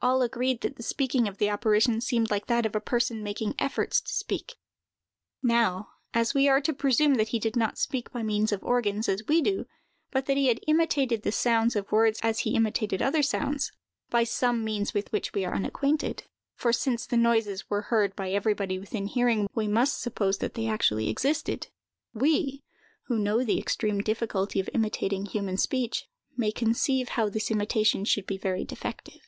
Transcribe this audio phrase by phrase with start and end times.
[0.00, 3.56] All agreed that the speaking of the apparition seemed like that of a person making
[3.58, 4.54] efforts to speak.
[5.42, 9.08] Now, as we are to presume that he did not speak by means of organs,
[9.08, 9.66] as we do,
[10.12, 13.72] but that he imitated the sounds of words as he imitated other sounds,
[14.08, 18.78] by some means with which we are unacquainted—for since the noises were heard by everybody
[18.78, 22.62] within hearing, we must suppose that they actually existed—we,
[23.06, 26.06] who know the extreme difficulty of imitating human speech,
[26.36, 29.22] may conceive how this imitation should be very defective.